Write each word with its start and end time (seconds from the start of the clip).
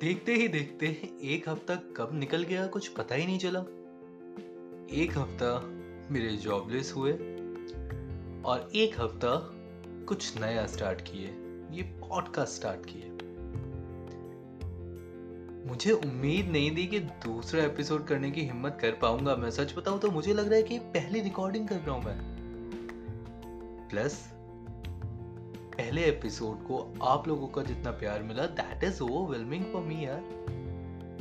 देखते 0.00 0.34
ही 0.34 0.48
देखते 0.48 0.86
एक 1.22 1.48
हफ़्ता 1.48 1.74
कब 1.96 2.10
निकल 2.12 2.42
गया 2.42 2.66
कुछ 2.66 2.88
पता 2.88 3.14
ही 3.14 3.26
नहीं 3.26 3.38
चला। 3.38 3.60
एक 5.02 5.18
हफ़्ता 5.18 5.60
मेरे 6.10 6.28
जॉबलेस 6.36 6.92
हुए 6.96 7.12
और 8.42 8.70
एक 8.74 9.00
हफ़्ता 9.00 9.32
कुछ 10.08 10.40
नया 10.40 10.66
स्टार्ट 10.66 11.00
किए। 11.00 11.26
ये 11.76 11.82
पॉडकास्ट 11.82 12.52
स्टार्ट 12.52 12.86
किए। 12.86 13.10
मुझे 15.68 15.92
उम्मीद 15.92 16.48
नहीं 16.48 16.76
थी 16.76 16.86
कि 16.86 17.00
दूसरा 17.00 17.64
एपिसोड 17.64 18.06
करने 18.06 18.30
की 18.30 18.40
हिम्मत 18.40 18.78
कर 18.80 18.90
पाऊँगा। 18.90 19.36
मैं 19.36 19.50
सच 19.50 19.76
बताऊँ 19.78 20.00
तो 20.00 20.10
मुझे 20.10 20.34
लग 20.34 20.46
रहा 20.46 20.56
है 20.56 20.62
कि 20.62 20.78
पहली 20.78 21.20
रिकॉर्डिंग 21.20 21.68
कर 21.68 21.76
रहा 21.76 21.94
हूँ 21.94 22.04
मैं। 22.04 22.18
प्लस 23.88 24.32
पहले 25.80 26.04
एपिसोड 26.04 26.56
को 26.66 26.98
आप 27.02 27.28
लोगों 27.28 27.48
का 27.48 27.62
जितना 27.62 27.90
प्यार 27.90 28.22
मिला 28.22 28.46
that 28.46 28.84
is 28.84 29.02
overwhelming 29.02 29.64
for 29.64 29.82
me 29.82 30.04
यार। 30.04 30.20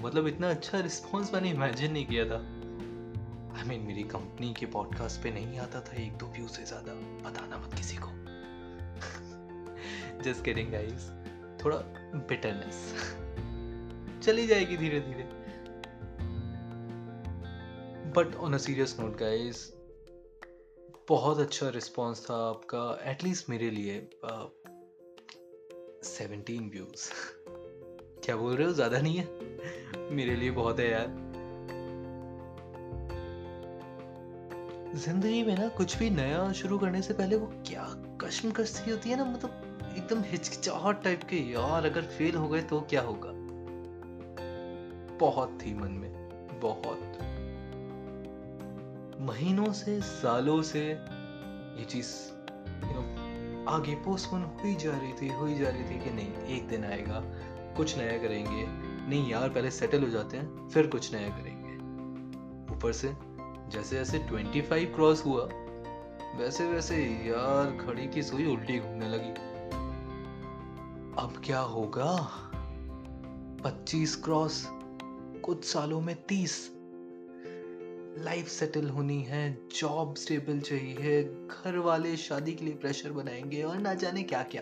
मतलब 0.02 0.28
इतना 0.28 0.50
अच्छा 0.50 0.80
रिस्पॉन्स 0.80 1.34
मैंने 1.34 1.50
इमेजिन 1.50 1.92
नहीं 1.92 2.06
किया 2.06 2.26
था। 2.26 2.36
आई 2.36 3.64
I 3.64 3.68
मीन 3.68 3.78
mean, 3.78 3.88
मेरी 3.88 4.04
कंपनी 4.04 4.54
के 4.54 4.66
पॉडकास्ट 4.66 5.24
पे 5.24 5.32
नहीं 5.32 5.60
आता 5.60 5.82
था 5.82 5.96
एक 6.04 6.18
दो 6.18 6.26
व्यू 6.26 6.48
से 6.48 6.66
ज़्यादा। 6.66 6.94
बताना 7.30 7.58
मत 7.58 7.74
किसी 7.74 7.98
को। 7.98 8.08
जस्ट 10.24 10.46
किडिंग 10.46 10.72
गाइस 10.72 11.10
थोड़ा 11.66 11.78
बिटरनेस 12.16 12.94
चली 14.24 14.48
जाएगी 14.48 14.78
धीरे 14.78 15.00
धीरे 15.00 15.24
but 18.12 18.36
on 18.36 18.54
a 18.54 18.58
serious 18.58 18.98
note 19.00 19.20
guys 19.20 19.79
बहुत 21.10 21.40
अच्छा 21.40 21.70
रिस्पांस 21.70 22.26
था 22.30 22.36
आपका 22.50 23.12
एटलीस्ट 23.12 23.50
मेरे 23.50 23.70
लिए 23.70 24.10
सेवनटीन 26.04 26.70
व्यूज़ 26.70 27.12
क्या 28.26 28.36
बोल 28.36 28.56
रहे 28.56 28.68
हो? 28.68 28.74
ज़्यादा 28.74 29.00
नहीं 29.00 29.18
है? 29.18 29.26
मेरे 30.12 30.36
लिए 30.36 30.52
बहुत 30.52 30.80
है 30.80 30.92
यार। 30.92 31.08
ज़िंदगी 34.96 35.44
में 35.44 35.58
ना 35.58 35.68
कुछ 35.68 35.98
भी 35.98 36.10
नया 36.10 36.52
शुरू 36.52 36.80
करने 36.80 37.02
से 37.02 37.14
पहले 37.14 37.36
वो 37.36 37.48
क्या 37.48 37.84
कश्मकश 38.22 38.70
सी 38.70 38.92
होती 38.92 39.10
है 39.10 39.18
ना 39.18 39.26
मतलब 39.26 39.94
एकदम 39.98 40.22
हिचकिचाहट 40.22 41.04
टाइप 41.04 41.24
के, 41.24 41.38
यार, 41.38 41.86
अगर 41.86 42.02
फेल 42.02 42.36
हो 42.36 42.48
गए 42.48 42.62
तो 42.62 42.82
क्या 42.82 43.02
होगा? 43.02 43.32
बहुत 45.18 45.60
थी 45.66 45.74
मन 45.74 45.92
में, 45.92 46.12
बहुत। 46.60 47.29
महीनों 49.22 49.74
से, 49.74 50.02
सालों 50.02 50.62
से 50.62 50.90
ये 51.80 51.86
चीज़ 51.86 52.08
यू 52.68 52.94
नो 52.94 53.66
आगे 53.70 53.96
पोस्टपोन 53.96 54.42
हुई 54.42 54.76
जा 54.76 54.92
रही 54.92 55.14
थी, 55.14 55.28
हुई 55.28 55.56
जा 55.56 55.70
रही 55.70 55.84
थी 55.84 56.04
कि 56.04 56.10
नहीं, 56.10 56.34
एक 56.34 56.68
दिन 56.68 56.86
आएगा, 56.86 57.24
कुछ 57.78 57.98
नया 57.98 58.18
करेंगे, 58.18 58.66
नहीं 59.10 59.32
यार, 59.32 59.50
पहले 59.50 59.72
सेटल 59.72 60.04
हो 60.04 60.10
जाते 60.10 60.38
हैं, 60.38 60.70
फिर 60.70 60.88
कुछ 60.88 61.14
नया 61.14 61.30
करेंगे। 61.30 61.76
ऊपर 62.76 62.92
से, 62.92 63.16
जैसे 63.70 63.96
जैसे 63.96 64.20
25 64.20 64.86
क्रॉस 64.86 65.26
हुआ, 65.26 65.50
वैसे 66.36 66.68
वैसे 66.68 66.96
यार 67.06 67.86
खड़ी 67.86 68.08
की 68.08 68.24
सुई 68.24 68.46
उल्टी 68.46 68.80
घूमने 68.80 69.10
लगी। 69.10 69.30
अब 71.22 71.42
क्या 71.46 71.60
होगा? 71.60 72.16
25 73.64 74.16
क्रॉस 74.16 74.68
कुछ 75.44 75.66
सालों 75.66 76.02
में 76.02 76.26
30 76.26 76.79
लाइफ 78.20 78.48
सेटल 78.48 78.90
होनी 78.90 79.22
है, 79.22 79.58
जॉब 79.76 80.16
स्टेबल 80.16 80.60
चाहिए 80.60 81.24
घर 81.24 81.78
वाले 81.78 82.16
शादी 82.18 82.54
के 82.54 82.66
लिए 82.66 82.74
प्रेशर 82.74 83.12
बनाएँगे 83.12 83.62
और 83.64 83.78
ना 83.78 83.94
जाने 83.94 84.24
क्या 84.24 84.42
क्या 84.44 84.62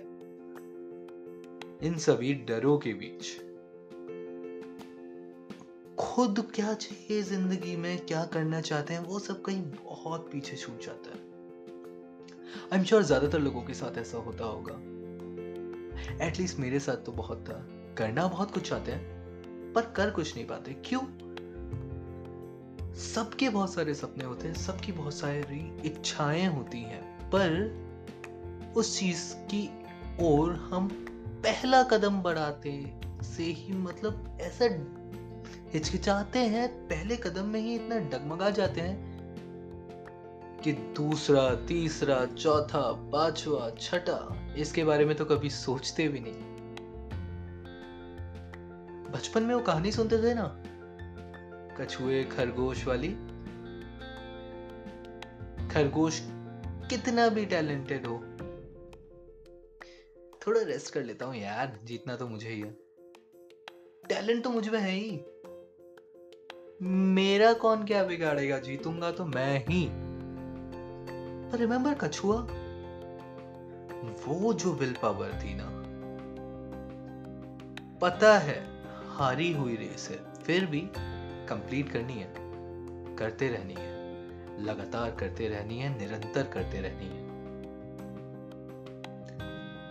इन 1.84 1.98
सभी 1.98 2.34
डरों 2.34 2.78
के 2.78 2.94
बीच। 2.94 3.26
खुद 6.00 6.40
क्या 6.56 6.74
चाहिए 6.74 7.22
ज़िंदगी 7.22 7.76
में, 7.76 7.98
क्या 8.06 8.24
करना 8.26 8.62
चाहते 8.62 8.94
हैं, 8.94 9.02
वो 9.02 9.20
सब 9.20 9.42
कहीं 9.42 9.62
बहुत 9.62 10.30
पीछे 10.32 10.58
छूट 10.58 10.86
जाता 10.86 11.10
है। 11.10 11.26
आई 12.74 12.80
एम 12.80 12.84
श्योर 12.84 13.04
ज़्यादातर 13.04 13.40
लोगों 13.40 13.62
के 13.62 13.74
साथ 13.74 13.98
ऐसा 13.98 14.18
होता 14.18 14.46
होगा। 14.46 14.74
एटलीस्ट 16.26 16.60
मेरे 16.60 16.80
साथ 16.80 17.06
तो 17.06 17.12
बहुत 17.12 17.46
था। 17.50 17.66
करना 17.98 18.28
बहुत 18.28 18.52
कुछ 18.52 18.70
चाहते 18.70 18.92
हैं, 18.92 19.74
पर 19.74 19.82
कर 19.82 20.10
कुछ 20.10 20.36
नहीं 20.36 20.46
पाते। 20.46 20.74
क्यों? 20.86 21.02
सबके 22.98 23.50
बहुत 23.50 23.74
सारे 23.74 23.94
सपने 23.94 24.24
होते 24.24 24.48
हैं, 24.48 24.56
सबकी 24.56 24.92
बहुत 24.92 25.14
सारी 25.14 25.82
इच्छाएँ 25.86 26.48
होती 26.48 26.82
हैं, 26.82 27.30
पर 27.30 27.52
उस 28.78 29.00
चीज़ 29.00 29.34
की 29.34 29.86
ओर 30.22 30.54
हम 30.54 30.88
पहला 31.44 31.84
कदम 31.84 32.22
बढ़ाते 32.22 32.94
से 33.24 33.44
ही 33.44 33.74
मतलब 33.74 34.38
ऐसा 34.42 34.66
हिचकिचाते 35.74 36.40
हैं, 36.40 36.88
पहले 36.88 37.16
कदम 37.16 37.46
में 37.46 37.60
ही 37.60 37.76
इतना 37.76 37.96
डगमगा 37.96 38.50
जाते 38.50 38.82
हैं 38.82 39.18
कि 40.64 40.72
दूसरा, 40.74 41.56
तीसरा, 41.56 42.26
चौथा, 42.26 42.92
पांचवा, 42.92 43.70
छठा, 43.82 44.54
इसके 44.58 44.84
बारे 44.84 45.06
में 45.06 45.16
तो 45.16 45.26
कभी 45.26 45.50
सोचते 45.50 46.08
भी 46.08 46.20
नहीं। 46.20 46.58
बचपन 49.12 49.44
में 49.44 49.56
वो 49.56 49.62
कहानी 49.62 49.92
सुनते 49.92 50.18
थे 50.18 50.34
ना? 50.34 50.64
कछुए, 51.82 52.24
खरगोश 52.24 52.88
वाली। 52.88 53.08
खरगोश 55.68 56.22
कितना 56.90 57.30
भी 57.30 57.46
टैलेंटेड 57.46 58.06
हो। 58.06 58.24
थोड़ा 60.48 60.62
रेस्ट 60.62 60.94
कर 60.94 61.04
लेता 61.04 61.26
हूँ 61.26 61.36
यार, 61.36 61.80
जीतना 61.84 62.16
तो 62.16 62.28
मुझे 62.28 62.50
ही 62.50 62.62
है। 62.62 62.72
टैलेंट 64.10 64.44
तो 64.44 64.50
मुझमें 64.50 64.80
है 64.80 64.92
ही। 64.92 65.22
मेरा 67.14 67.54
कौन 67.54 67.86
क्या 67.86 68.04
बिगाड़ेगा? 68.04 68.60
जीतूँगा 68.60 69.12
तो 69.12 69.26
मैं 69.26 69.66
ही। 69.66 69.90
पर 71.52 71.58
रिमेंबर 71.58 71.94
कछुआ, 71.94 72.36
वो 74.28 74.54
जो 74.54 74.74
विल 74.74 74.94
पावर 74.94 75.30
थी 75.30 75.54
ना, 75.56 75.84
पता 78.02 78.38
है, 78.38 78.84
हारी 79.08 79.52
हुई 79.54 79.76
रेस 79.76 80.08
है, 80.12 80.34
फिर 80.34 80.66
भी 80.66 80.90
कंप्लीट 81.50 81.92
करनी 81.92 82.14
है, 82.14 82.28
करते 83.18 83.48
रहनी 83.50 83.74
है, 83.74 83.96
लगातार 84.66 85.16
करते 85.20 85.48
रहनी 85.48 85.80
है, 85.80 85.98
निरंतर 85.98 86.52
करते 86.54 86.82
रहनी 86.82 87.08
है। 87.08 87.26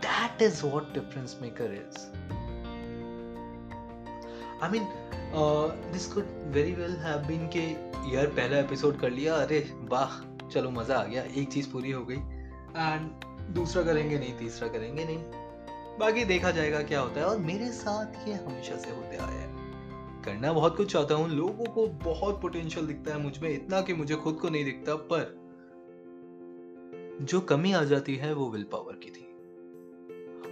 That 0.06 0.42
is 0.42 0.64
what 0.66 0.92
difference 0.94 1.38
maker 1.42 1.74
is 1.74 1.98
I 4.62 4.70
mean 4.70 4.88
this 5.92 6.06
could 6.12 6.26
very 6.52 6.72
well 6.74 6.96
have 6.98 7.26
been 7.26 7.48
के 7.56 7.64
यार 8.14 8.26
पहला 8.28 8.58
एपिसोड 8.58 8.98
कर 9.00 9.10
लिया, 9.10 9.34
अरे 9.36 9.58
वाह, 9.84 10.20
चलो 10.48 10.70
मज़ा 10.70 10.98
आ 10.98 11.04
गया, 11.04 11.22
एक 11.22 11.52
चीज़ 11.52 11.70
पूरी 11.72 11.90
हो 11.90 12.04
गई 12.04 12.16
एंड 12.16 13.54
दूसरा 13.54 13.82
करेंगे 13.82 14.18
नहीं, 14.18 14.32
तीसरा 14.38 14.68
करेंगे 14.68 15.04
नहीं। 15.04 15.18
बाकी 15.98 16.24
देखा 16.24 16.50
जाएगा 16.50 16.82
क्या 16.82 17.00
होता 17.00 17.20
है, 17.20 17.26
और 17.26 17.38
मेरे 17.40 17.70
साथ 17.72 18.28
ये 18.28 18.34
हमेशा 18.36 18.76
से 18.76 18.90
होते 18.90 19.16
आया 19.16 19.40
है। 19.40 19.65
करना, 20.26 20.52
बहुत 20.52 20.76
कुछ 20.76 20.92
चाहता 20.92 21.14
हूँ। 21.14 21.28
लोगों 21.30 21.64
को 21.64 21.86
बहुत 22.04 22.40
पोटेंशियल 22.42 22.86
दिखता 22.86 23.14
है 23.14 23.22
मुझमें, 23.22 23.50
इतना 23.50 23.80
कि 23.80 23.94
मुझे 23.94 24.16
खुद 24.16 24.34
को 24.34 24.48
नहीं 24.48 24.64
दिखता, 24.64 24.94
पर 24.94 25.34
जो 27.22 27.40
कमी 27.40 27.72
आ 27.72 27.84
जाती 27.84 28.16
है, 28.16 28.32
वो 28.34 28.50
विल 28.50 28.64
पावर 28.64 28.96
की 28.96 29.10
थी। 29.10 29.22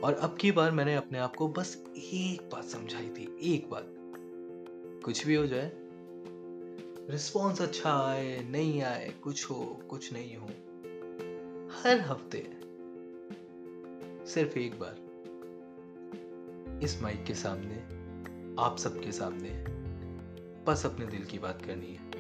और 0.00 0.14
अब 0.14 0.36
की 0.36 0.52
बार 0.52 0.70
मैंने 0.70 0.94
अपने 0.94 1.18
आप 1.18 1.36
को 1.36 1.48
बस 1.48 1.76
एक 1.96 2.48
बात 2.52 2.64
समझाई 2.64 3.08
थी, 3.08 3.36
एक 3.54 3.70
बात। 3.70 3.94
कुछ 5.04 5.26
भी 5.26 5.34
हो 5.34 5.46
जाए 5.46 5.72
रिस्पॉन्स 7.10 7.60
अच्छा 7.62 7.90
आए, 7.92 8.38
नहीं 8.50 8.82
आए, 8.82 9.12
कुछ 9.22 9.50
हो, 9.50 9.80
कुछ 9.88 10.12
नहीं 10.12 10.36
हो, 10.36 10.46
हर 11.74 12.00
हफ़्ते 12.00 12.38
सिर्फ़ 14.26 14.58
एक 14.58 14.78
बार 14.78 14.96
इस 16.82 17.02
माइक 17.02 17.24
के 17.24 17.34
सामने 17.34 18.03
आप 18.58 18.76
सबके 18.78 19.12
सामने 19.12 19.50
बस 20.66 20.86
अपने 20.86 21.06
दिल 21.06 21.24
की 21.24 21.38
बात 21.38 21.62
करनी 21.62 21.86
है। 21.86 22.10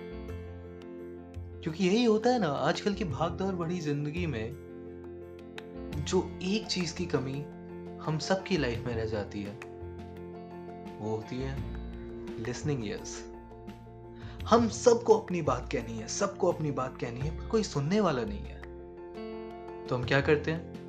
क्योंकि 1.62 1.84
यही 1.84 2.04
होता 2.04 2.30
है 2.30 2.38
ना, 2.38 2.48
आजकल 2.48 2.94
की 2.94 3.04
भागदौड़ 3.04 3.54
बड़ी 3.54 3.80
ज़िंदगी 3.80 4.26
में 4.26 4.54
जो 5.98 6.38
एक 6.42 6.66
चीज़ 6.66 6.96
की 6.96 7.06
कमी 7.06 7.44
हम 8.04 8.18
सबकी 8.18 8.56
लाइफ 8.56 8.86
में 8.86 8.94
रह 8.94 9.04
जाती 9.04 9.42
है, 9.42 9.60
वो 11.00 11.16
होती 11.16 11.36
है 11.36 11.56
लिसनिंग 12.44 12.86
ईयर्स 12.86 13.24
हम 14.48 14.68
सबको 14.68 15.18
अपनी 15.18 15.42
बात 15.42 15.68
कहनी 15.72 15.98
है, 15.98 16.08
सबको 16.08 16.52
अपनी 16.52 16.70
बात 16.70 16.98
कहनी 17.00 17.20
है, 17.20 17.38
पर 17.38 17.46
कोई 17.46 17.62
सुनने 17.62 18.00
वाला 18.00 18.22
नहीं 18.24 18.44
है। 18.44 18.62
तो 19.86 19.96
हम 19.96 20.04
क्या 20.04 20.20
करते 20.20 20.50
हैं? 20.50 20.83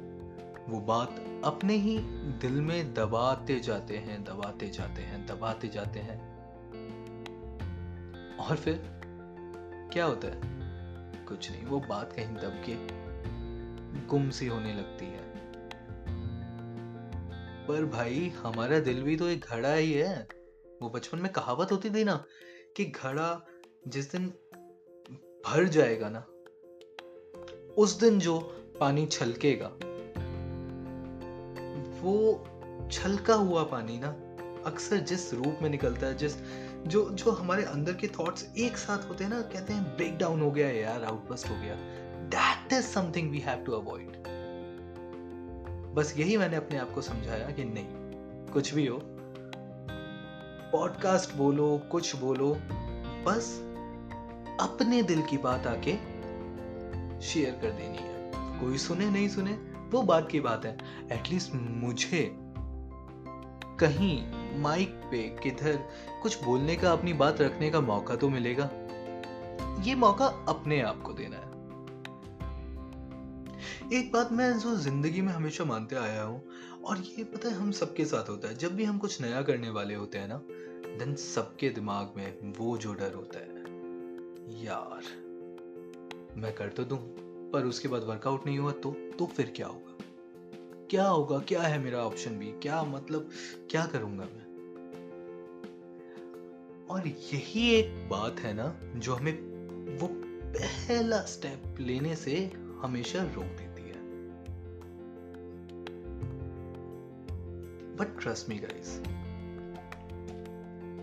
वो 0.70 0.80
बात 0.80 1.42
अपने 1.46 1.74
ही 1.74 2.00
दिल 2.40 2.62
में 2.62 2.94
दबाते 2.94 3.60
जाते 3.60 3.98
हैं, 3.98 4.24
दबाते 4.24 4.70
जाते 4.70 5.02
हैं, 5.02 5.26
दबाते 5.26 5.68
जाते 5.68 6.00
हैं। 6.00 6.36
और 8.38 8.56
फिर 8.56 8.84
क्या 9.94 10.06
होता 10.06 10.28
है? 10.28 10.42
कुछ 11.26 11.52
नहीं, 11.52 11.66
वो 11.66 11.80
बात 11.80 12.14
कहीं 12.14 12.28
दब 12.28 12.64
के 12.70 12.76
गुम 14.08 14.30
सी 14.30 14.48
होने 14.48 14.74
लगती 14.74 15.06
है। 15.06 15.36
पर 17.68 17.86
भाई, 17.86 18.34
हमारा 18.38 18.80
दिल 18.80 19.04
भी 19.04 19.18
तो 19.18 19.28
एक 19.28 19.46
घड़ा 19.50 19.74
ही 19.74 19.94
है। 19.94 20.28
वो 20.82 20.90
बचपन 20.90 21.20
में 21.20 21.32
कहावत 21.32 21.72
होती 21.72 21.90
थी 21.90 22.04
ना 22.04 22.26
कि 22.78 22.86
घड़ा 22.86 23.48
जिस 23.88 24.12
दिन 24.12 24.28
भर 25.48 25.68
जाएगा 25.68 26.10
ना, 26.10 26.26
उस 27.78 28.00
दिन 28.00 28.20
जो 28.20 28.40
पानी 28.80 29.06
छलकेगा। 29.06 29.72
वो 32.02 32.90
छलका 32.92 33.34
हुआ 33.34 33.64
पानी 33.64 33.98
ना 34.00 34.08
अक्सर 34.66 34.98
जिस 34.98 35.34
रूप 35.34 35.60
में 35.62 35.70
निकलता 35.70 36.08
है, 36.08 36.18
जिस 36.18 36.36
जो 36.88 37.10
जो 37.10 37.32
हमारे 37.32 37.64
अंदर 37.64 37.94
के 37.94 38.08
थॉट्स 38.08 38.46
एक 38.58 38.78
साथ 38.78 39.10
होते 39.10 39.24
हैं 39.24 39.32
ना, 39.32 39.42
कहते 39.42 39.74
हैं 39.74 39.84
ब्रेक 39.98 40.18
डाउन 40.18 40.42
हो 40.42 40.52
गया 40.52 40.70
यार 40.70 41.04
आउटबस्ट 41.04 41.50
हो 41.50 41.56
गया. 41.56 41.76
That 42.30 42.74
is 42.74 42.86
something 42.86 43.32
we 43.32 43.40
have 43.40 43.64
to 43.64 43.72
avoid 43.72 44.24
बस 45.96 46.14
यही 46.18 46.38
मैंने 46.38 46.56
अपने 46.56 46.78
आप 46.78 46.94
को 46.94 47.02
समझाया 47.02 47.50
कि 47.50 47.64
नहीं, 47.64 47.88
कुछ 48.54 48.74
भी 48.74 48.88
हो 48.88 49.00
पॉडकास्ट 50.72 51.36
बोलो, 51.36 51.78
कुछ 51.92 52.16
बोलो, 52.16 52.54
बस 53.28 53.52
अपने 54.62 55.02
दिल 55.04 55.22
की 55.22 55.38
बात 55.38 55.68
आके 55.68 55.94
शेयर 57.22 57.60
कर 57.62 57.72
देनी 57.72 57.98
है। 57.98 58.60
कोई 58.60 58.78
सुने, 58.78 59.10
नहीं 59.10 59.30
सुने 59.30 59.58
वो 59.92 60.02
बात 60.04 60.30
की 60.32 60.40
बात 60.40 60.66
है। 60.66 60.78
एटलीस्ट 61.12 61.54
मुझे 61.56 62.30
कहीं 63.80 64.60
माइक 64.62 64.90
पे 65.12 65.22
किधर 65.44 65.78
कुछ 66.22 66.44
बोलने 66.44 66.76
का, 66.76 66.92
अपनी 66.92 67.14
बात 67.14 67.42
रखने 67.42 67.70
का 67.70 67.82
मौका 67.82 68.16
तो 68.16 68.30
मिलेगा। 68.30 68.70
ये 69.84 69.96
मौका 69.96 70.26
अपने 70.50 70.82
आप 70.82 71.02
को 71.02 71.14
देना 71.14 71.38
है। 71.38 71.54
एक 73.94 74.12
बात 74.12 74.32
मैं 74.32 74.52
जो 74.60 74.76
ज़िंदगी 74.76 75.22
में 75.22 75.32
हमेशा 75.34 75.64
मानते 75.64 75.96
आया 75.96 76.24
हूँ, 76.24 76.42
और 76.86 76.98
ये 77.00 77.24
पता 77.24 77.50
है 77.50 77.56
हम 77.56 77.72
सबके 77.72 78.06
साथ 78.06 78.30
होता 78.30 78.48
है। 78.48 78.56
जब 78.56 78.76
भी 78.76 78.84
हम 78.84 78.98
कुछ 78.98 79.22
नया 79.22 79.42
करने 79.42 79.70
वाले 79.70 79.96
होते 79.96 80.18
हैं 80.18 80.28
ना 80.28 80.42
देन 81.00 81.16
सबके 81.16 81.70
दिमाग 81.70 82.14
में 82.18 82.54
वो 82.58 82.78
जो 82.78 82.94
डर 82.94 83.14
होता 83.14 83.40
है, 83.40 83.64
यार, 84.64 85.04
मैं 86.38 86.54
कर 86.54 86.70
तो 86.70 86.84
दूँ? 86.84 87.00
पर 87.56 87.66
उसके 87.66 87.88
बाद 87.88 88.04
वर्कआउट 88.04 88.46
नहीं 88.46 88.58
हुआ 88.60 88.72
तो 88.72 88.92
तो 89.20 89.26
फिर 89.26 89.54
क्या 89.56 89.68
होगा? 89.68 89.92
क्या 90.90 91.08
होगा? 91.08 91.40
क्या 91.40 91.62
है 91.62 91.78
मेरा 91.80 92.00
ऑप्शन 92.00 92.38
बी 92.40 92.46
क्या 92.46 92.84
मतलब 92.84 93.30
क्या 93.72 93.86
करूँगा 93.86 94.24
मैं? 94.24 94.44
और 96.90 97.08
यही 97.08 97.70
एक 97.76 98.10
बात 98.10 98.40
है 98.40 98.54
ना, 98.54 98.80
जो 98.96 99.14
हमें 99.14 99.34
वो 100.00 100.08
पहला 100.58 101.22
स्टेप 101.26 101.78
लेने 101.80 102.16
से 102.16 102.36
हमेशा 102.82 103.24
रोक 103.24 103.46
देती 103.46 103.82
है। 103.82 104.02
बट 107.96 108.20
ट्रस्ट 108.22 108.50
मी 108.50 108.56
गाइस 108.56 108.98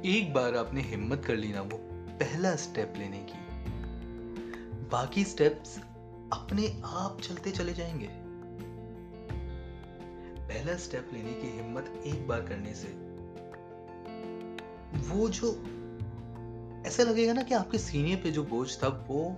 एक 0.07 0.33
बार 0.35 0.57
आपने 0.57 0.83
हिम्मत 0.83 1.25
कर 1.25 1.37
ली 1.37 1.53
ना, 1.53 1.63
वो 1.63 1.79
पहला 2.19 2.55
स्टेप 2.57 2.95
लेने 2.99 3.27
की। 3.31 3.41
बाकी 4.89 5.25
स्टेप्स 5.25 5.79
अपने 6.33 6.83
आप 6.85 7.21
चलते 7.21 7.51
चले 7.51 7.73
जाएँगे। 7.73 8.09
पहला 10.49 10.77
स्टेप 10.77 11.11
लेने 11.13 11.33
की 11.33 11.49
हिम्मत 11.49 12.03
एक 12.07 12.29
बार 12.29 12.41
करने 12.41 12.75
से। 12.75 12.89
वो 15.09 15.29
जो 15.29 15.51
ऐसा 16.87 17.03
लगेगा 17.03 17.33
ना 17.33 17.43
कि 17.43 17.55
आपके 17.55 17.79
सीने 17.79 18.17
पे 18.17 18.31
जो 18.31 18.45
बोझ 18.45 18.83
था 18.83 18.89
वो 19.09 19.37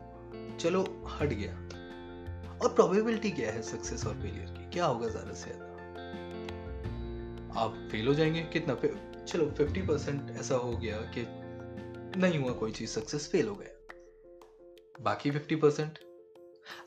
चलो 0.60 0.82
हट 1.08 1.28
गया। 1.28 1.52
और 2.58 2.74
प्रोबेबिलिटी 2.74 3.30
क्या 3.30 3.52
है 3.52 3.62
सक्सेस 3.62 4.06
और 4.06 4.14
फेलियर 4.14 4.46
की? 4.46 4.70
क्या 4.70 4.86
होगा 4.86 5.08
ज़्यादा 5.08 5.34
से 5.34 5.50
ज़्यादा? 5.50 5.70
आप 7.60 7.88
फेल 7.92 8.08
हो 8.08 8.14
जाएँगे 8.14 8.42
कितना 8.42 8.74
पे, 8.74 8.94
चलो 9.26 9.46
50 9.50 9.86
परसेंट 9.88 10.30
ऐसा 10.30 10.54
हो 10.54 10.76
गया 10.76 10.96
कि 10.96 11.26
नहीं 12.20 12.38
हुआ 12.38 12.52
कोई 12.52 12.72
चीज़ 12.72 12.90
सक्सेस 12.90 13.28
फेल 13.32 13.48
हो 13.48 13.54
गया। 13.54 13.94
बाकी 15.00 15.30
50 15.30 15.56
परसेंट 15.56 15.98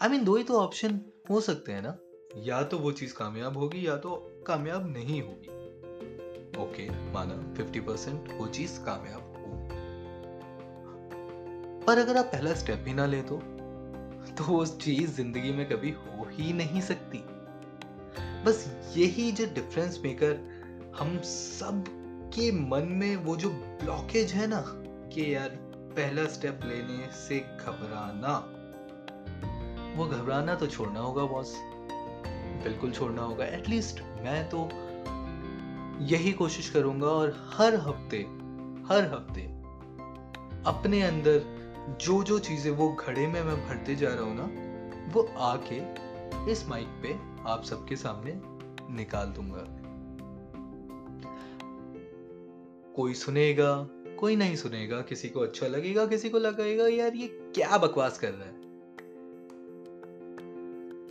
आई 0.02 0.10
मीन 0.10 0.24
दो 0.24 0.36
ही 0.36 0.44
तो 0.44 0.60
ऑप्शन 0.60 1.02
हो 1.30 1.42
सकते 1.42 1.72
हैं 1.72 1.82
ना। 1.82 1.98
या 2.38 2.64
तो 2.64 2.78
वो 2.78 2.92
चीज़ 2.92 3.14
कामयाब 3.14 3.58
होगी, 3.58 3.88
या 3.88 3.98
तो 3.98 4.16
कामयाब 4.48 4.88
नहीं 4.88 5.22
होगी। 5.22 5.48
ओके 6.58 7.14
माना 7.14 7.36
50 7.58 7.80
परसेंट 7.80 8.30
वो 8.34 8.48
चीज़ 8.48 8.80
कामयाब 8.80 9.22
हो। 9.22 9.34
पर 11.86 11.98
अगर 11.98 12.18
आप 12.18 12.26
पहला 12.26 12.54
स्टेप 12.54 12.84
ही 12.88 12.94
ना 12.94 13.06
ले 13.06 13.22
तो 13.22 13.38
तो 14.38 14.44
वो 14.44 14.66
चीज़ 14.66 15.12
ज़िंदगी 15.12 15.52
में 15.52 15.70
कभी 15.70 15.92
हो 15.92 16.28
ही 16.32 16.54
नहीं 16.54 16.82
सकती। 16.82 17.18
बस 18.44 18.94
यही 18.98 19.32
जो 19.32 19.46
डिफरेंस 19.46 20.00
मेकर 20.04 20.36
हम 21.00 21.20
सब 21.22 21.84
के 22.34 22.52
मन 22.52 22.84
में 22.84 23.16
वो 23.16 23.36
जो 23.36 23.50
ब्लॉकेज 23.50 24.32
है 24.32 24.48
ना, 24.48 24.64
कि 25.14 25.36
यार 25.36 25.50
पहला 25.96 26.26
स्टेप 26.26 26.60
लेने 26.66 27.12
से 27.12 27.40
घबराना। 27.40 28.57
वो 29.98 30.06
घबराना 30.06 30.56
तो 30.56 30.68
छोड़ना 30.68 31.00
होगा 31.00 31.24
बॉस 31.26 31.54
बिल्कुल 32.64 32.92
छोड़ना 32.92 33.22
होगा। 33.22 33.46
एटलीस्ट 33.46 34.02
मैं 34.24 34.44
तो 34.50 34.70
यही 36.06 36.32
कोशिश 36.34 36.70
करूँगा 36.70 37.08
और 37.08 37.36
हर 37.54 37.76
हफ़्ते 37.80 38.18
हर 38.88 39.10
हफ़्ते 39.14 39.42
अपने 40.70 41.02
अंदर 41.02 41.98
जो 42.02 42.22
जो 42.24 42.38
चीज़ें 42.40 42.72
वो 42.72 42.90
घड़े 42.92 43.28
में 43.28 43.42
मैं 43.44 43.56
भरते 43.68 43.96
जा 43.96 44.10
रहा 44.10 44.24
हूँ 44.24 44.36
ना, 44.36 44.50
वो 45.14 45.22
आके 45.40 46.52
इस 46.52 46.68
माइक 46.70 46.88
पे 47.04 47.14
आप 47.50 47.64
सबके 47.64 47.96
सामने 47.96 48.34
निकाल 48.96 49.28
दूँगा। 49.28 49.64
कोई 52.96 53.14
सुनेगा, 53.14 53.74
कोई 54.20 54.36
नहीं 54.36 54.56
सुनेगा, 54.56 55.02
किसी 55.02 55.30
को 55.30 55.40
अच्छा 55.40 55.68
लगेगा, 55.68 56.06
किसी 56.06 56.30
को 56.30 56.40
लगेगा 56.40 56.88
यार 56.88 57.16
ये 57.16 57.28
क्या 57.56 57.78
बकवास 57.78 58.18
कर 58.20 58.32
रहा 58.32 58.48
है? 58.48 58.57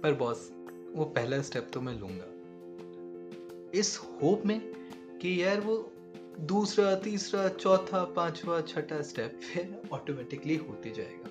पर 0.06 0.14
बॉस 0.14 0.52
वो 0.94 1.04
पहला 1.04 1.42
स्टेप 1.42 1.68
तो 1.72 1.80
मैं 1.80 2.00
लूँगा। 2.00 2.24
इस 3.78 3.98
होप 3.98 4.42
में 4.46 4.60
कि 5.22 5.44
यार 5.44 5.60
वो 5.60 5.92
दूसरा, 6.40 6.94
तीसरा, 6.94 7.48
चौथा, 7.48 8.04
पांचवा, 8.04 8.60
छठा 8.60 9.02
स्टेप 9.02 9.40
फिर 9.40 9.82
ऑटोमेटिकली 9.92 10.56
होते 10.56 10.90
जाएगा। 10.90 11.30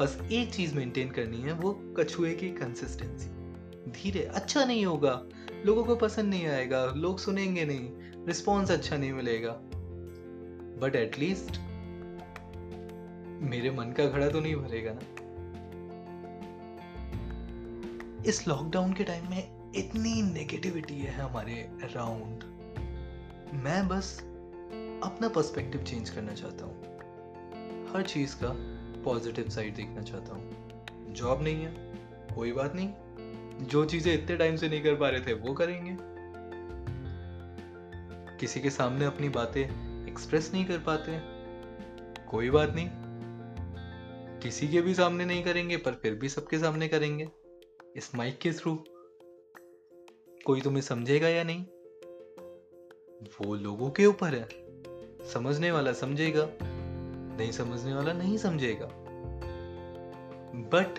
बस 0.00 0.28
एक 0.32 0.54
चीज़ 0.54 0.74
मेंटेन 0.74 1.10
करनी 1.10 1.36
है, 1.36 1.52
वो 1.52 1.94
कछुए 1.98 2.34
की 2.34 2.48
कंसिस्टेंसी 2.48 3.26
धीरे 3.90 4.24
अच्छा 4.24 4.64
नहीं 4.64 4.86
होगा। 4.86 5.26
लोगों 5.66 5.84
को 5.84 5.96
पसंद 5.96 6.30
नहीं 6.30 6.46
आएगा। 6.46 6.86
लोग 6.86 7.18
सुनेंगे 7.18 7.64
नहीं। 7.64 7.90
रिस्पॉन्स 8.26 8.70
अच्छा 8.70 8.96
नहीं 8.96 9.12
मिलेगा। 9.12 9.60
बट 10.80 10.96
एटलीस्ट 10.96 11.50
मेरे 13.42 13.70
मन 13.70 13.92
का 13.92 14.06
घड़ा 14.06 14.28
तो 14.28 14.40
नहीं 14.40 14.56
भरेगा 14.56 14.92
ना। 14.92 15.27
इस 18.26 18.48
लॉकडाउन 18.48 18.92
के 18.92 19.04
टाइम 19.04 19.30
में 19.30 19.72
इतनी 19.74 20.22
नेगेटिविटी 20.22 20.94
है 20.94 21.12
हमारे 21.12 21.54
अराउंड 21.54 22.44
मैं 23.64 23.88
बस 23.88 24.20
अपना 25.04 25.28
पर्सपेक्टिव 25.28 25.82
चेंज 25.82 26.10
करना 26.10 26.34
चाहता 26.34 26.64
हूँ। 26.64 26.82
हर 27.92 28.02
चीज़ 28.02 28.36
का 28.36 28.48
पॉजिटिव 29.02 29.48
साइड 29.48 29.74
देखना 29.74 30.02
चाहता 30.02 30.34
हूँ। 30.34 30.50
जॉब 31.12 31.42
नहीं 31.42 31.64
है, 31.64 31.74
कोई 32.34 32.52
बात 32.52 32.72
नहीं। 32.74 32.92
जो 33.66 33.84
चीज़ें 33.84 34.14
इतने 34.14 34.36
टाइम 34.36 34.56
से 34.56 34.68
नहीं 34.68 34.82
कर 34.82 34.94
पा 34.94 35.08
रहे 35.08 35.20
थे, 35.20 35.32
वो 35.32 35.54
करेंगे। 35.54 35.96
किसी 38.36 38.60
के 38.60 38.70
सामने 38.70 39.04
अपनी 39.04 39.28
बातें 39.28 39.62
एक्सप्रेस 40.08 40.50
नहीं 40.54 40.64
कर 40.64 40.78
पाते। 40.78 41.18
कोई 42.26 42.50
बात 42.50 42.72
नहीं। 42.74 42.90
किसी 44.40 44.68
के 44.68 44.80
भी 44.80 44.94
सामने 44.94 45.24
नहीं 45.24 45.44
करेंगे, 45.44 45.76
पर 45.76 45.92
फिर 45.92 46.14
भी 46.14 46.28
सबके 46.28 46.58
सामने 46.58 46.88
करेंगे। 46.88 47.28
इस 47.96 48.14
माइक 48.14 48.38
के 48.38 48.52
थ्रू 48.52 48.84
कोई 50.46 50.60
तुम्हें 50.60 50.82
समझेगा 50.82 51.28
या 51.28 51.44
नहीं? 51.44 51.64
वो 53.22 53.54
लोगों 53.54 53.90
के 53.90 54.06
ऊपर 54.06 54.34
है। 54.34 54.48
समझने 55.28 55.70
वाला 55.70 55.92
समझेगा, 55.92 56.48
नहीं 57.36 57.52
समझने 57.52 57.94
वाला 57.94 58.12
नहीं 58.12 58.38
समझेगा। 58.38 58.88
बट 60.54 60.98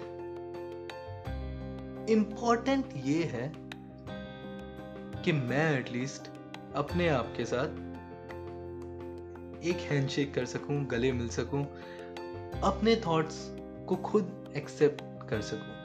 इंपॉर्टेंट 2.10 2.86
ये 2.96 3.24
है 3.24 3.54
कि 5.24 5.32
मैं 5.32 5.80
एटलीस्ट 5.80 6.22
अपने 6.76 7.10
आप 7.10 7.34
के 7.38 7.46
साथ 7.46 7.68
एक 9.64 9.78
हैंडशेक 9.78 10.34
कर 10.34 10.46
सकूँ, 10.46 10.86
गले 10.86 11.12
मिल 11.12 11.30
सकूँ, 11.30 11.66
अपने 12.64 12.96
थॉट्स 12.96 13.48
को 13.90 13.96
खुद 13.96 14.54
एक्सेप्ट 14.58 15.30
कर 15.30 15.42
सकूँ। 15.42 15.79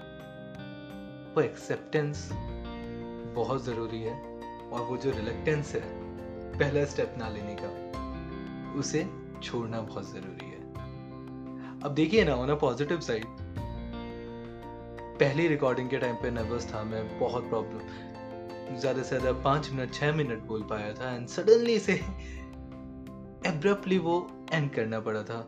वो 1.34 1.42
एक्सेप्टेंस 1.42 2.28
बहुत 3.34 3.64
ज़रूरी 3.64 4.00
है 4.00 4.14
और 4.70 4.80
वो 4.80 4.96
जो 4.96 5.10
रिलेक्टेंस 5.10 5.74
है, 5.74 5.80
पहला 6.58 6.84
स्टेप 6.84 7.14
ना 7.18 7.28
लेने 7.28 7.56
का, 7.60 7.68
उसे 8.78 9.06
छोड़ना 9.42 9.80
बहुत 9.80 10.10
ज़रूरी 10.10 10.46
है। 10.46 10.62
अब 11.80 11.94
देखिए 11.94 12.24
ना 12.24 12.34
ऑन 12.34 12.50
अ 12.50 12.54
पॉजिटिव 12.54 13.00
साइड 13.00 13.24
पहली 15.20 15.46
रिकॉर्डिंग 15.48 15.88
के 15.90 15.98
टाइम 15.98 16.14
पे 16.16 16.30
नर्वस 16.30 16.72
था 16.72 16.82
मैं, 16.84 17.18
बहुत 17.18 17.48
प्रॉब्लम 17.48 18.76
ज़्यादा 18.76 19.02
से 19.02 19.18
ज़्यादा 19.18 19.32
पाँच 19.42 19.70
मिनट 19.70 19.92
छः 19.94 20.12
मिनट 20.12 20.42
बोल 20.42 20.62
पाया 20.62 20.92
था 20.94 21.14
एंड 21.14 21.26
सडनली 21.28 21.78
से 21.78 21.92
एब्रप्टली 23.48 23.98
वो 23.98 24.16
एंड 24.52 24.70
करना 24.74 25.00
पड़ा 25.00 25.22
था। 25.22 25.40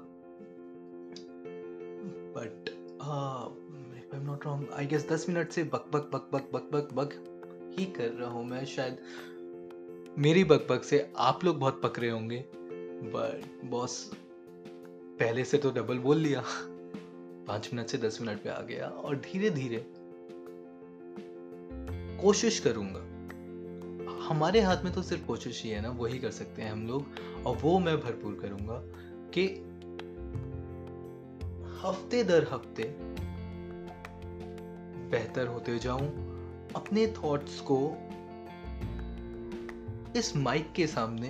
But 2.36 2.70
I 4.14 4.18
am 4.20 4.26
not 4.26 4.44
wrong 4.46 4.68
I 4.72 4.86
guess 4.86 5.06
दस 5.08 5.24
मिनट 5.28 5.50
से 5.50 5.62
बक 5.64 5.86
बक 5.92 6.08
बक 6.12 6.28
बक 6.32 6.48
बक 6.52 6.68
बक 6.72 6.92
बक 6.94 7.14
ही 7.78 7.84
कर 7.86 8.10
रहा 8.10 8.28
हूँ 8.30 8.44
मैं, 8.44 8.64
शायद 8.64 8.98
मेरी 10.18 10.44
बक 10.44 10.66
बक 10.70 10.84
से 10.84 11.12
आप 11.16 11.44
लोग 11.44 11.58
बहुत 11.58 11.80
पक 11.82 11.98
रहे 11.98 12.10
होंगे 12.10 12.44
बट 12.52 13.64
बॉस 13.70 13.98
पहले 15.20 15.44
से 15.44 15.58
तो 15.58 15.70
डबल 15.70 15.98
बोल 15.98 16.16
लिया। 16.16 16.42
पाँच 17.48 17.68
मिनट 17.74 17.88
से 17.88 17.98
दस 17.98 18.18
मिनट 18.20 18.42
पे 18.42 18.48
आ 18.48 18.60
गया 18.60 18.86
और 18.86 19.16
धीरे 19.16 19.50
धीरे 19.50 19.84
कोशिश 22.22 22.60
करूँगा। 22.60 23.00
हमारे 24.28 24.60
हाथ 24.60 24.84
में 24.84 24.92
तो 24.92 25.02
सिर्फ़ 25.02 25.26
कोशिश 25.26 25.62
ही 25.64 25.70
है 25.70 25.80
ना, 25.80 25.90
वही 25.90 26.18
कर 26.18 26.30
सकते 26.30 26.62
हैं 26.62 26.70
हम 26.72 26.86
लोग, 26.86 27.04
और 27.46 27.56
वो 27.56 27.78
मैं 27.78 27.96
भरपूर 28.00 28.38
करूँगा 28.42 28.80
कि 29.34 29.46
हफ़्ते 31.82 32.22
दर 32.24 32.46
हफ़्ते 32.52 33.15
बेहतर 35.10 35.46
होते 35.46 35.78
जाऊँ 35.78 36.06
अपने 36.76 37.06
थॉट्स 37.06 37.60
को 37.60 37.96
इस 40.16 40.36
माइक 40.36 40.72
के 40.72 40.86
सामने 40.86 41.28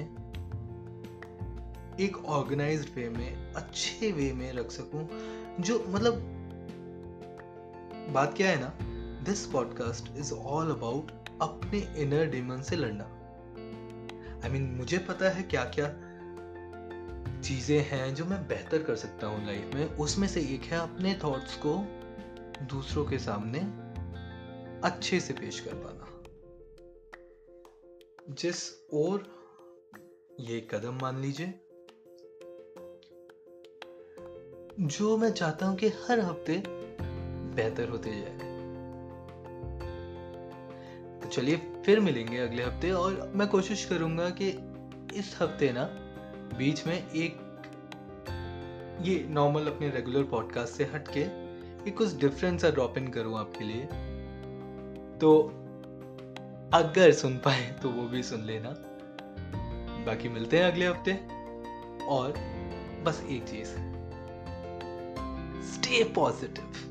एक 2.04 2.24
ऑर्गेनाइज्ड 2.26 2.88
वे 2.94 3.08
में 3.08 3.54
अच्छे 3.54 4.12
वे 4.12 4.32
में 4.32 4.52
रख 4.52 4.70
सकूँ 4.70 5.08
जो 5.60 5.84
मतलब 5.88 6.32
बात 8.10 8.34
क्या 8.36 8.50
है 8.50 8.60
ना 8.60 8.72
this 9.24 9.46
podcast 9.46 10.16
is 10.16 10.32
all 10.32 10.70
about 10.70 11.10
अपने 11.42 11.78
इनर 11.78 12.26
डिमन 12.26 12.62
से 12.62 12.76
लड़ना। 12.76 13.04
आई 14.44 14.50
I 14.50 14.52
मीन 14.52 14.66
mean, 14.66 14.76
मुझे 14.76 14.98
पता 14.98 15.30
है 15.30 15.42
क्या 15.42 15.64
क्या 15.64 15.88
चीज़ें 17.40 17.80
हैं 17.80 18.14
जो 18.14 18.24
मैं 18.24 18.48
बेहतर 18.48 18.82
कर 18.82 18.96
सकता 18.96 19.26
हूँ 19.26 19.46
लाइफ 19.46 19.70
में 19.74 19.86
उसमें 19.86 20.28
से 20.28 20.40
एक 20.40 20.62
है 20.62 20.78
अपने 20.78 21.18
थॉट्स 21.24 21.56
को 21.56 21.95
दूसरों 22.62 23.04
के 23.04 23.18
सामने 23.18 23.86
अच्छे 24.88 25.20
से 25.20 25.32
पेश 25.32 25.60
कर 25.60 25.74
पाना। 25.74 26.12
जिस 28.34 28.88
और 28.94 29.36
ये 30.40 30.68
कदम 30.70 30.94
मान 30.94 31.18
लीजिए। 31.18 31.46
जो 34.80 35.16
मैं 35.16 35.32
चाहता 35.32 35.66
हूँ 35.66 35.76
कि 35.76 35.88
हर 35.88 36.20
हफ़्ते 36.20 36.62
बेहतर 37.54 37.88
होते 37.88 38.10
जाए। 38.12 38.56
तो 41.20 41.28
चलिए 41.28 41.56
फिर 41.56 42.00
मिलेंगे 42.00 42.38
अगले 42.38 42.62
हफ़्ते 42.62 42.90
और 42.90 43.32
मैं 43.34 43.48
कोशिश 43.48 43.84
करूँगा 43.84 44.30
कि 44.30 44.48
इस 45.18 45.38
हफ़्ते 45.40 45.72
ना 45.72 45.84
बीच 46.58 46.86
में 46.86 47.10
एक 47.10 47.46
ये 49.02 49.26
नॉर्मल 49.28 49.66
अपने 49.66 49.90
रेगुलर 49.90 50.24
पॉडकास्ट 50.24 50.74
से 50.74 50.84
हट 50.84 51.08
के 51.86 51.92
कुछ 51.92 52.16
डिफरेंस 52.16 52.62
सा 52.62 52.70
ड्रॉप 52.70 52.98
इन 52.98 53.08
करूँ 53.08 53.38
आपके 53.38 53.64
लिए। 53.64 53.82
तो 55.18 55.42
अगर 56.74 57.12
सुन 57.12 57.36
पाए 57.36 57.78
तो 57.82 57.90
वो 57.90 58.08
भी 58.08 58.22
सुन 58.22 58.40
लेना। 58.40 58.68
बाकी 60.06 60.28
मिलते 60.28 60.58
हैं 60.58 60.64
अगले 60.64 60.86
हफ़्ते। 60.86 61.12
और 62.06 62.34
बस 63.02 63.24
एक 63.28 63.44
चीज़। 63.44 63.68
Stay 65.66 66.04
positive 66.04 66.85